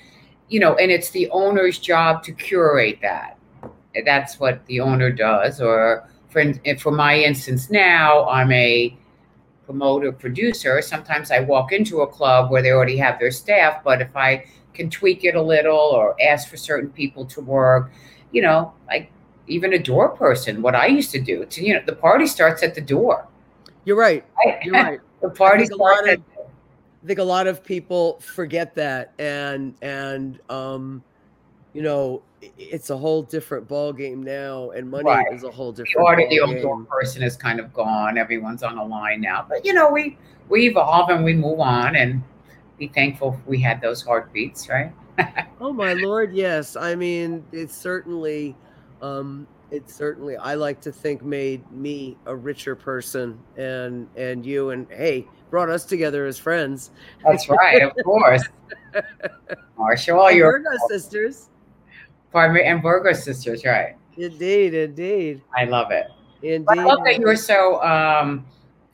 [0.49, 3.37] you know, and it's the owner's job to curate that.
[4.05, 5.61] That's what the owner does.
[5.61, 6.43] Or for
[6.79, 8.97] for my instance, now I'm a
[9.67, 10.81] promoter producer.
[10.81, 14.45] Sometimes I walk into a club where they already have their staff, but if I
[14.73, 17.91] can tweak it a little or ask for certain people to work,
[18.31, 19.11] you know, like
[19.47, 22.63] even a door person, what I used to do to, you know, the party starts
[22.63, 23.27] at the door.
[23.83, 24.23] You're right.
[24.45, 24.63] Right?
[24.63, 24.99] You're right.
[25.21, 26.37] the party a lot starts of-
[27.03, 31.03] I think a lot of people forget that, and and um,
[31.73, 35.25] you know, it's a whole different ball game now, and money Right.
[35.33, 36.29] is a whole the different.
[36.29, 36.85] the ball old door game.
[36.85, 38.17] person is kind of gone.
[38.17, 39.45] Everyone's on a line now.
[39.47, 40.17] But you know, we
[40.49, 42.21] we evolve and we move on and
[42.77, 44.91] be thankful we had those heartbeats, right?
[45.59, 46.75] Oh my lord, yes.
[46.75, 48.55] I mean, it's certainly,
[49.01, 50.37] um, it certainly.
[50.37, 55.69] I like to think made me a richer person, and and you, and hey, brought
[55.69, 56.91] us together as friends.
[57.25, 58.43] That's right, of course.
[59.77, 61.49] Marshall, all your sisters.
[62.33, 63.95] Me, and Burger sisters, right?
[64.17, 66.07] Indeed, indeed, I love it.
[66.41, 66.65] indeed.
[66.69, 68.45] I love that you're so um,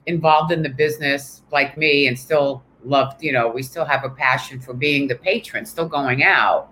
[0.06, 4.10] involved in the business like me and still love, you know, we still have a
[4.10, 6.70] passion for being the patron, still going out,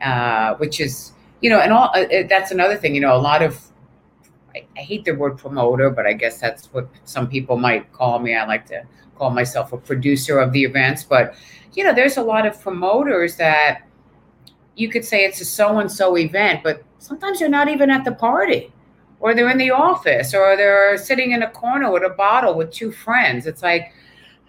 [0.00, 3.42] uh, which is, you know, and all uh, that's another thing, you know, a lot
[3.42, 3.60] of,
[4.54, 8.18] I, I hate the word promoter, but I guess that's what some people might call
[8.18, 8.34] me.
[8.34, 8.84] I like to
[9.16, 11.34] call myself a producer of the events, but,
[11.74, 13.82] you know, there's a lot of promoters that
[14.76, 18.04] you could say it's a so and so event, but sometimes they're not even at
[18.04, 18.72] the party
[19.20, 22.70] or they're in the office or they're sitting in a corner with a bottle with
[22.70, 23.46] two friends.
[23.46, 23.92] It's like,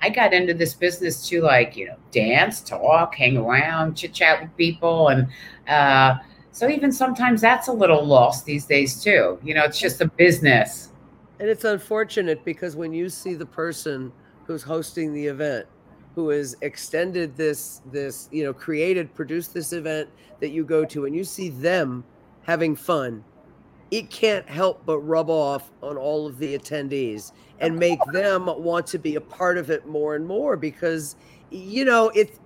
[0.01, 4.41] I got into this business to like, you know, dance, talk, hang around, chit chat
[4.41, 5.09] with people.
[5.09, 5.27] And
[5.67, 6.15] uh,
[6.51, 9.39] so even sometimes that's a little lost these days too.
[9.43, 10.91] You know, it's just a business.
[11.39, 14.11] And it's unfortunate because when you see the person
[14.45, 15.67] who's hosting the event,
[16.15, 21.05] who has extended this, this, you know, created, produced this event that you go to,
[21.05, 22.03] and you see them
[22.43, 23.23] having fun,
[23.91, 28.87] it can't help but rub off on all of the attendees and make them want
[28.87, 31.15] to be a part of it more and more because
[31.51, 32.37] you know it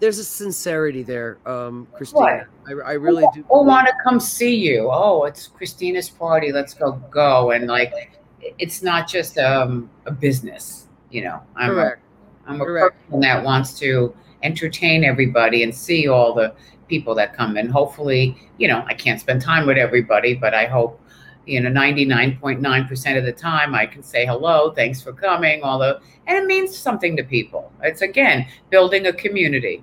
[0.00, 2.46] there's a sincerity there um christina.
[2.66, 4.88] I, I, really do oh want to come see you?
[4.90, 6.50] Oh it's christina's party.
[6.50, 7.52] Let's go go.
[7.52, 8.18] And like
[8.58, 11.40] it's not just um, a business you know?
[11.54, 12.02] I'm Correct.
[12.46, 12.96] I'm a Correct.
[13.06, 16.54] person that wants to entertain everybody and see all the
[16.88, 17.68] people that come in.
[17.68, 21.00] Hopefully, you know, I can't spend time with everybody, but I hope,
[21.46, 26.00] you know, 99.9% of the time I can say hello, thanks for coming, all the,
[26.26, 27.72] and it means something to people.
[27.82, 29.82] It's again, building a community.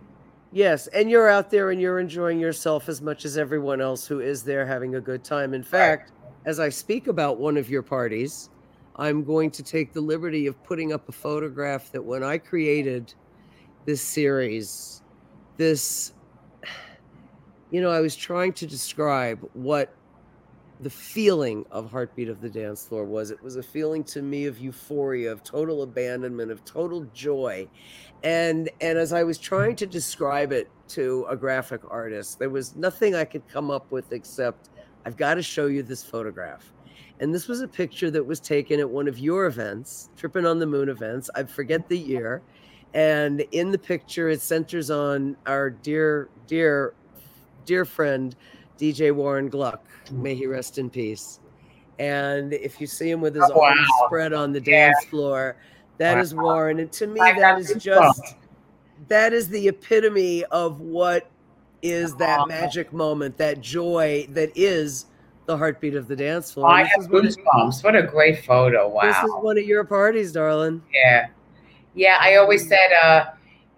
[0.52, 4.20] Yes, and you're out there and you're enjoying yourself as much as everyone else who
[4.20, 5.54] is there having a good time.
[5.56, 6.32] In fact, right.
[6.46, 8.50] as I speak about one of your parties,
[8.96, 13.14] I'm going to take the liberty of putting up a photograph that when I created
[13.86, 15.02] this series,
[15.58, 16.14] this
[17.74, 19.96] you know, I was trying to describe what
[20.80, 23.32] the feeling of Heartbeat of the Dance Floor was.
[23.32, 27.68] It was a feeling to me of euphoria, of total abandonment, of total joy.
[28.24, 32.76] And and as I was trying to describe it to a graphic artist, there was
[32.76, 34.70] nothing I could come up with except
[35.06, 36.72] I've got to show you this photograph.
[37.20, 40.60] And this was a picture that was taken at one of your events, Tripping on
[40.60, 41.30] the Moon events.
[41.36, 42.42] I forget the year.
[42.94, 46.94] And in the picture, it centers on our dear, dear
[47.66, 48.36] dear friend,
[48.78, 49.86] DJ Warren Gluck.
[50.12, 51.40] May he rest in peace.
[52.00, 54.08] And if you see him with his oh, arms wow.
[54.08, 54.88] spread on the yeah.
[54.88, 55.56] dance floor,
[55.98, 56.22] that wow.
[56.22, 56.80] is Warren.
[56.80, 58.36] And to me, that is just
[59.08, 61.30] that is the epitome of what
[61.84, 65.06] is that magic moment, that joy that is
[65.46, 66.70] the heartbeat of the dance floor.
[66.70, 67.84] I have goosebumps.
[67.84, 68.88] What a great photo!
[68.88, 70.82] Wow, this is one of your parties, darling.
[70.94, 71.28] Yeah,
[71.94, 72.18] yeah.
[72.20, 73.26] I always said, uh,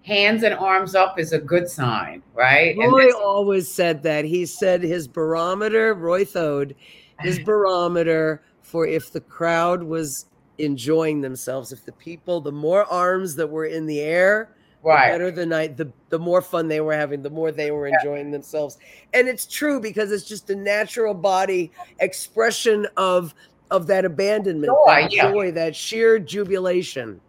[0.04, 2.78] hands and arms up is a good sign, right?
[2.78, 4.24] Roy always said that.
[4.24, 6.76] He said his barometer, Roy Thode,
[7.20, 10.26] his barometer for if the crowd was
[10.58, 14.50] enjoying themselves, if the people, the more arms that were in the air,
[14.86, 15.12] right.
[15.12, 17.88] the better the night, the, the more fun they were having, the more they were
[17.88, 18.32] enjoying yeah.
[18.32, 18.78] themselves.
[19.14, 23.34] And it's true because it's just a natural body expression of
[23.72, 25.32] of that abandonment, joy, that yeah.
[25.32, 27.20] joy, that sheer jubilation.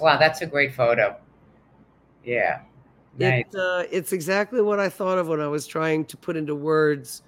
[0.00, 1.16] Wow, that's a great photo.
[2.24, 2.60] Yeah.
[3.18, 3.46] Nice.
[3.52, 6.54] It, uh, it's exactly what I thought of when I was trying to put into
[6.54, 7.22] words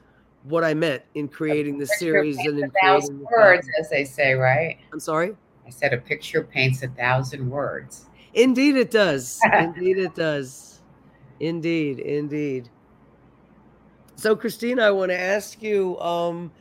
[0.45, 4.79] what I meant in creating the series and in creating words, as they say, right?
[4.93, 5.37] I'm sorry.
[5.67, 8.07] I said a picture paints a thousand words.
[8.35, 9.41] Indeed, it does.
[9.59, 10.81] indeed, it does.
[11.41, 12.69] Indeed, indeed.
[14.17, 16.53] So, Christina, I want to ask you um,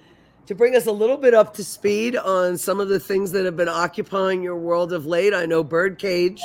[0.45, 3.45] to bring us a little bit up to speed on some of the things that
[3.45, 5.34] have been occupying your world of late.
[5.34, 6.41] I know Birdcage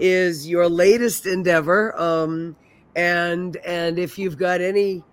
[0.00, 1.98] is your latest endeavor.
[2.00, 2.56] Um,
[2.94, 5.04] and and if you've got any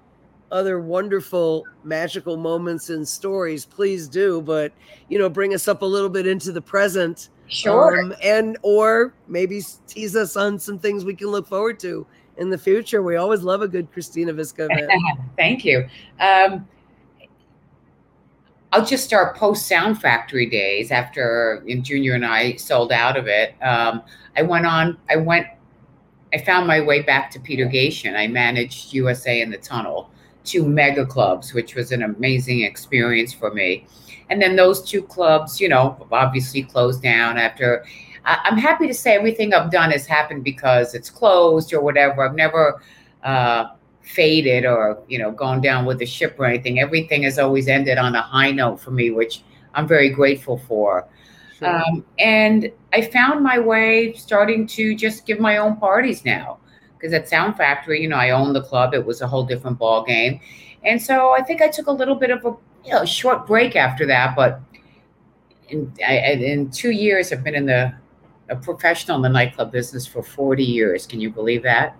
[0.51, 4.41] other wonderful magical moments and stories, please do.
[4.41, 4.71] But
[5.09, 7.29] you know, bring us up a little bit into the present.
[7.47, 8.01] Sure.
[8.01, 12.05] Um, and or maybe tease us on some things we can look forward to
[12.37, 13.01] in the future.
[13.01, 14.91] We always love a good Christina Visca event.
[15.37, 15.87] Thank you.
[16.19, 16.67] Um,
[18.71, 23.53] I'll just start post Sound Factory days after Junior and I sold out of it.
[23.61, 24.01] Um,
[24.35, 25.45] I went on, I went,
[26.33, 28.15] I found my way back to Peter Gatien.
[28.15, 30.09] I managed USA in the Tunnel,
[30.43, 33.85] two mega clubs, which was an amazing experience for me.
[34.33, 37.85] And then those two clubs, you know, obviously closed down after.
[38.25, 42.27] I'm happy to say everything I've done has happened because it's closed or whatever.
[42.27, 42.81] I've never,
[43.21, 43.65] uh,
[44.01, 47.97] faded or you know gone down with the ship or anything everything has always ended
[47.97, 49.43] on a high note for me which
[49.75, 51.07] i'm very grateful for
[51.57, 51.69] sure.
[51.69, 56.59] um, and i found my way starting to just give my own parties now
[56.97, 59.79] because at sound factory you know i own the club it was a whole different
[59.79, 60.37] ball game
[60.83, 62.53] and so i think i took a little bit of a
[62.85, 64.61] you know short break after that but
[65.69, 67.93] in, I, in two years i've been in the
[68.49, 71.05] a professional in the nightclub business for 40 years.
[71.05, 71.95] Can you believe that?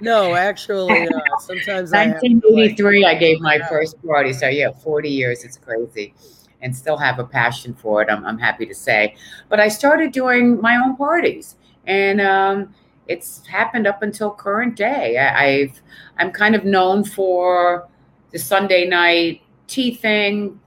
[0.00, 3.68] No, actually, uh, sometimes I have 1983, I like, gave my yeah.
[3.68, 4.32] first party.
[4.32, 5.44] So yeah, 40 years.
[5.44, 6.14] It's crazy,
[6.62, 8.08] and still have a passion for it.
[8.10, 9.14] I'm, I'm happy to say.
[9.48, 11.56] But I started doing my own parties,
[11.86, 12.74] and um,
[13.06, 15.16] it's happened up until current day.
[15.16, 15.80] I, I've
[16.16, 17.88] I'm kind of known for
[18.32, 20.58] the Sunday night tea thing,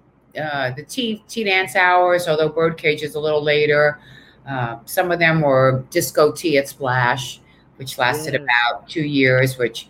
[0.41, 2.27] uh, the tea tea dance hours.
[2.27, 3.99] Although Birdcage is a little later.
[4.47, 7.41] Uh, some of them were disco tea at Splash,
[7.75, 9.87] which lasted about two years, which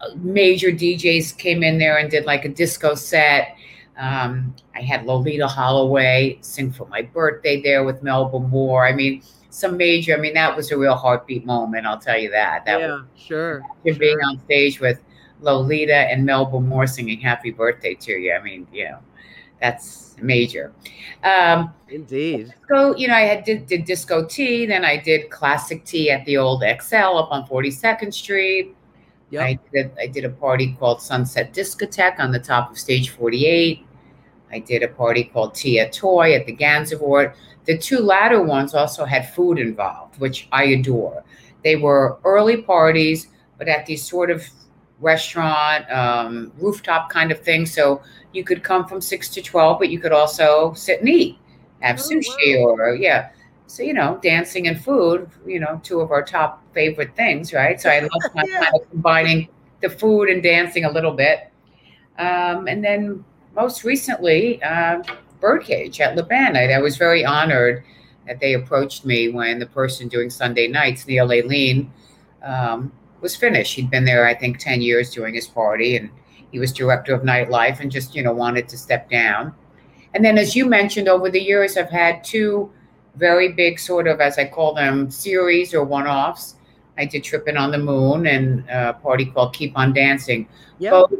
[0.00, 3.56] uh, major DJs came in there and did like a disco set.
[3.96, 8.86] Um, I had Loleatta Holloway sing for my birthday there with Melba Moore.
[8.86, 10.14] I mean, some major.
[10.14, 11.86] I mean, that was a real heartbeat moment.
[11.86, 12.66] I'll tell you that.
[12.66, 13.62] That yeah, sure.
[13.84, 14.30] was being sure.
[14.30, 15.00] on stage with
[15.42, 18.32] Loleatta and Melba Moore singing "Happy Birthday" to you.
[18.32, 18.98] I mean, you know,
[19.60, 20.72] that's major.
[21.24, 22.46] Um, Indeed.
[22.48, 26.24] disco, you know, I had did, did disco tea, then I did classic tea at
[26.24, 28.74] the old XL up on 42nd Street.
[29.30, 29.42] Yep.
[29.42, 33.84] I did I did a party called Sunset Discotheque on the top of stage 48.
[34.52, 37.34] I did a party called Tea at Toy at the Gansevoort.
[37.64, 41.24] The two latter ones also had food involved, which I adore.
[41.64, 43.26] They were early parties,
[43.58, 44.44] but at these sort of
[45.00, 47.66] restaurant, um, rooftop kind of thing.
[47.66, 51.38] So you could come from six to 12, but you could also sit and eat,
[51.80, 53.30] have Oh, sushi or, yeah.
[53.66, 57.80] So, you know, dancing and food, you know, two of our top favorite things, right?
[57.80, 58.58] So I love kind Yeah.
[58.64, 59.48] kind of combining
[59.80, 61.50] the food and dancing a little bit.
[62.18, 63.24] Um, and then
[63.54, 65.02] most recently, uh,
[65.40, 66.56] Birdcage at Le Bain.
[66.56, 67.84] I, I was very honored
[68.26, 71.92] that they approached me when the person doing Sunday nights, Neil Aline,
[72.42, 72.92] um,
[73.26, 73.74] was finished.
[73.74, 76.10] He'd been there, I think, 10 years doing his party, and
[76.52, 79.52] he was director of nightlife and just, you know, wanted to step down.
[80.14, 82.70] And then, as you mentioned, over the years, I've had two
[83.16, 86.54] very big, sort of, as I call them, series or one offs.
[86.96, 90.46] I did Trippin' on the Moon and a party called Keep on Dancing
[90.78, 90.90] Yeah.
[90.90, 91.12] both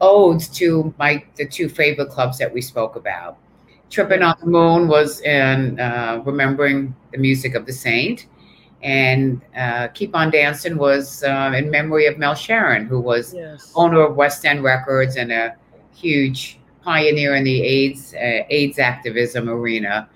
[0.00, 3.36] odes to my the two favorite clubs that we spoke about.
[3.90, 8.26] Tripping on the Moon was in uh, remembering the music of the saint,
[8.82, 13.72] and uh, Keep on Dancing was uh, in memory of Mel Cheren, who was Yes.
[13.74, 15.56] owner of West End Records and a
[15.94, 20.08] huge pioneer in the AIDS uh, AIDS activism arena.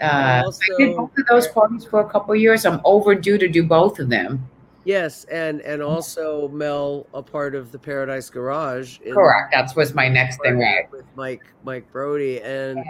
[0.00, 2.64] Uh, Also- I did both of those parties for a couple of years.
[2.66, 4.46] I'm overdue to do both of them.
[4.84, 8.98] Yes, and and also Mel, a part of the Paradise Garage.
[9.12, 9.52] Correct.
[9.52, 10.90] That was my next thing, right?
[10.92, 12.84] With Mike Mike Brody, and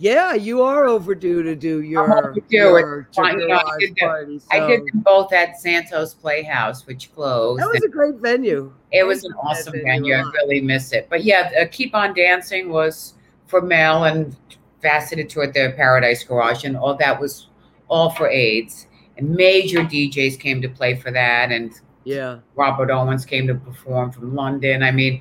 [0.00, 4.00] yeah, you are overdue to do your your, It's you know, I garage did the-
[4.00, 4.40] party.
[4.50, 7.60] I did them both at Santos Party House, which closed.
[7.62, 8.72] That was a great venue.
[8.90, 11.06] it was I an awesome venue I really miss it.
[11.10, 13.14] But yeah, uh, Keep on Dancing was
[13.46, 14.34] for Mel and
[14.80, 17.48] faceted toward the Paradise Garage, and all that was
[17.88, 18.86] all for AIDS.
[19.18, 21.72] And major DJs came to play for that, and
[22.04, 24.82] Yeah, Robert Owens came to perform from London.
[24.82, 25.20] I mean,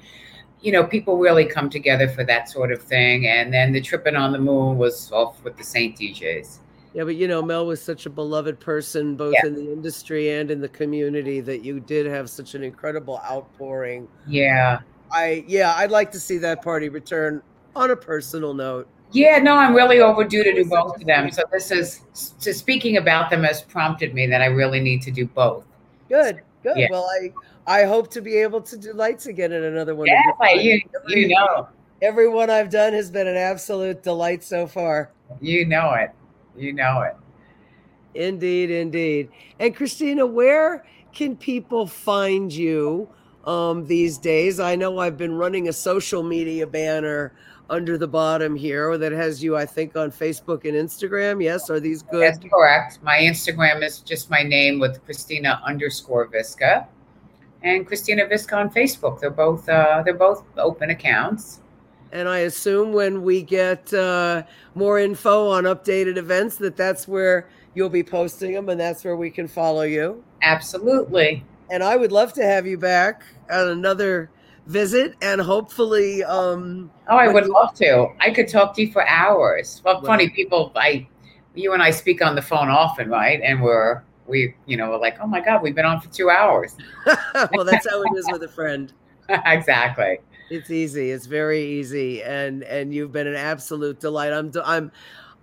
[0.61, 3.27] you know, people really come together for that sort of thing.
[3.27, 6.57] And then the Tripping on the Moon was off with the Saint DJs.
[6.93, 9.47] yeah, but you know, Mel was such a beloved person, both Yeah.
[9.47, 14.07] in the industry and in the community, that you did have such an incredible outpouring.
[14.27, 14.79] Yeah.
[15.11, 17.41] I yeah, I'd like to see that party return
[17.75, 18.87] on a personal note.
[19.11, 21.31] Yeah, no, I'm really overdue to do both of them.
[21.31, 25.11] So this is so speaking about them has prompted me that I really need to
[25.11, 25.63] do both.
[26.09, 26.77] Good, good.
[26.77, 26.87] Yeah.
[26.91, 27.31] Well, I
[27.69, 30.09] I hope to be able to do lights again in another one.
[30.09, 31.69] of Yeah, you you know,
[32.01, 35.11] every one I've done has been an absolute delight so far.
[35.39, 36.09] you know it,
[36.57, 37.15] you know it.
[38.15, 39.29] Indeed, indeed.
[39.59, 43.07] And Christina, where can people find you
[43.45, 44.59] um, these days?
[44.59, 47.33] I know I've been running a social media banner
[47.69, 51.43] under the bottom here that has you, I think, on Facebook and Instagram.
[51.43, 52.23] Yes, are these good?
[52.23, 52.97] That's correct.
[53.03, 56.87] My Instagram is just my name with Christina underscore Visca,
[57.63, 59.19] and Christina Visca on Facebook.
[59.19, 61.61] They're both uh, they're both open accounts.
[62.11, 64.43] And I assume when we get uh,
[64.73, 69.15] more info on updated events, that that's where you'll be posting them, and that's where
[69.15, 70.23] we can follow you.
[70.41, 71.43] Absolutely.
[71.69, 74.31] And I would love to have you back on another
[74.65, 78.07] visit, and hopefully, um, Oh, I would love to.
[78.19, 79.81] I could talk to you for hours.
[79.85, 80.71] Well, Well- funny people.
[80.75, 81.07] I,
[81.53, 83.39] you and I speak on the phone often, right?
[83.43, 86.29] And we're we, you know, we're like, oh my god, we've been on for two
[86.29, 86.77] hours.
[87.53, 88.93] well, that's how it is with a friend.
[89.29, 90.19] exactly.
[90.49, 91.11] It's easy.
[91.11, 94.33] It's very easy, and and you've been an absolute delight.
[94.33, 94.91] I'm I'm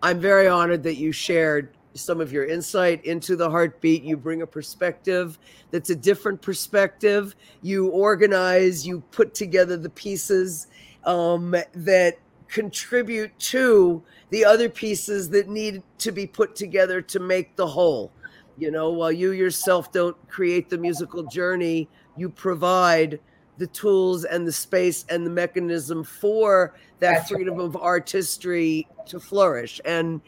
[0.03, 4.03] I'm very honored that you shared some of your insight into the heartbeat.
[4.03, 5.39] You bring a perspective
[5.71, 7.35] that's a different perspective.
[7.63, 8.87] You organize.
[8.87, 10.67] You put together the pieces
[11.05, 12.19] um, that
[12.49, 18.13] contribute to the other pieces that need to be put together to make the whole.
[18.59, 23.21] You know, while you yourself don't create the musical journey, you provide
[23.59, 29.21] the tools and the space and the mechanism for that That's freedom of artistry to
[29.21, 29.81] flourish.
[29.85, 30.21] And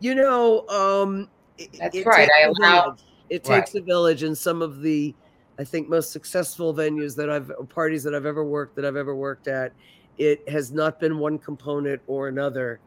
[0.00, 2.28] you know, um, it- That's it right.
[2.28, 3.00] takes I a allow- village.
[3.30, 3.56] It Right.
[3.60, 5.14] takes a village, and some of the,
[5.58, 9.14] I think, most successful venues that I've parties that I've ever worked that I've ever
[9.16, 9.72] worked at,
[10.18, 12.78] it has not been one component or another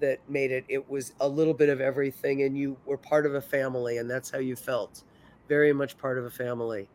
[0.00, 0.64] that made it.
[0.68, 4.10] It was a little bit of everything, and you were part of a family, and
[4.10, 5.02] that's how you felt,
[5.48, 6.88] very much part of a family.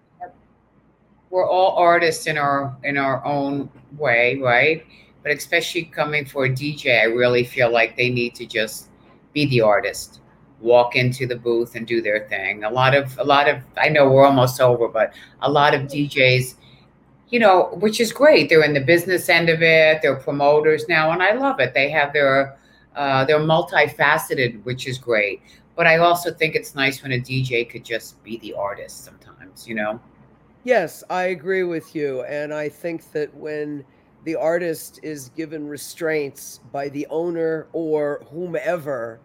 [1.30, 4.86] we're all artists in our in our own way, right?
[5.24, 8.90] But especially coming for a DJ, I really feel like they need to just
[9.34, 10.22] be the artist,
[10.62, 12.64] walk into the booth and do their thing.
[12.64, 15.84] A lot of a lot of I know we're almost over, but a lot of
[15.84, 16.56] DJs,
[17.30, 18.50] you know, which is great.
[18.50, 20.02] They're in the business end of it.
[20.02, 21.74] They're promoters now, and I love it.
[21.74, 22.58] They have their
[22.96, 25.42] uh, they're multifaceted, which is great.
[25.76, 29.68] But I also think it's nice when a DJ could just be the artist sometimes,
[29.68, 30.00] you know.
[30.64, 32.24] Yes, I agree with you.
[32.24, 33.86] And I think that when
[34.24, 39.22] the artist is given restraints by the owner or whomever,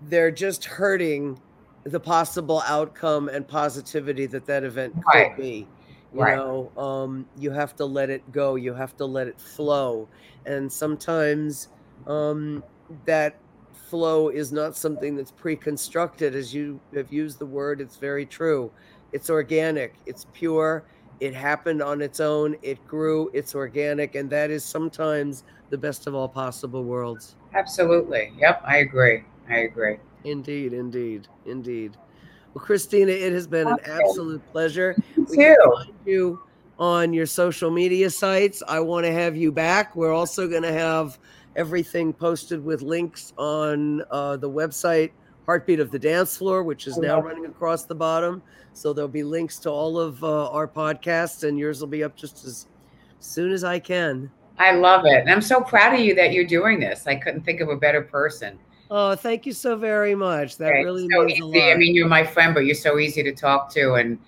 [0.00, 1.40] they're just hurting
[1.84, 5.36] the possible outcome and positivity that that event could Right.
[5.36, 5.70] be.
[6.12, 6.36] You Right.
[6.36, 10.10] know, um, you have to let it go, you have to let it flow.
[10.44, 11.68] And sometimes
[12.06, 12.62] um,
[13.06, 13.38] that
[13.72, 18.70] flow is not something that's pre-constructed as you have used the word it's very true
[19.12, 20.84] it's organic it's pure
[21.20, 26.06] it happened on its own it grew it's organic and that is sometimes the best
[26.06, 28.32] of all possible worlds Absolutely.
[28.36, 29.22] Yep, I agree.
[29.48, 29.96] I agree.
[30.24, 31.96] indeed indeed indeed
[32.54, 35.72] well christina it has been an absolute pleasure You we can too.
[35.76, 36.40] find you
[36.76, 38.60] on your social media sites.
[38.66, 39.94] I want to have you back.
[39.94, 41.20] We're also going to have
[41.56, 45.10] everything posted with links on uh, the website
[45.46, 48.42] Heartbeat of the Dance Floor, which is now running across the bottom.
[48.72, 52.16] So there'll be links to all of uh, our podcasts, and yours will be up
[52.16, 52.66] just as
[53.20, 54.30] soon as I can.
[54.58, 55.20] I love it.
[55.20, 57.06] And I'm so proud of you that you're doing this.
[57.06, 58.58] I couldn't think of a better person.
[58.90, 60.56] Oh, thank you so very much.
[60.58, 60.84] That Right?
[60.84, 61.60] really so means a easy.
[61.60, 61.72] lot.
[61.72, 64.18] I mean, you're my friend, but you're so easy to talk to and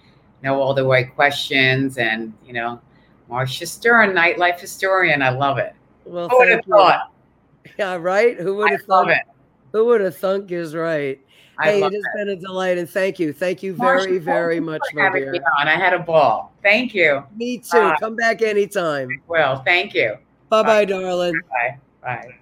[0.42, 1.98] know all the right questions.
[1.98, 2.80] And, you know,
[3.30, 5.22] Marsha Stern, nightlife historian.
[5.22, 5.74] I love it.
[6.04, 6.72] well, thank you.
[6.72, 7.10] thought?
[7.78, 8.38] Yeah, right.
[8.38, 9.10] Who would have thought?
[9.10, 9.18] it.
[9.72, 11.20] Who would have thunk is right.
[11.58, 14.60] I hey, it has been a delight, and thank you, thank you very, thank very
[14.60, 15.34] much, for my dear.
[15.58, 15.68] on.
[15.68, 16.52] I had a ball.
[16.62, 17.24] Thank you.
[17.34, 17.78] Me too.
[17.78, 17.96] Bye.
[17.98, 19.22] Come back anytime.
[19.26, 20.16] Well, thank you.
[20.50, 21.40] Bye bye, darling.
[21.50, 21.78] Bye.
[22.02, 22.36] Bye.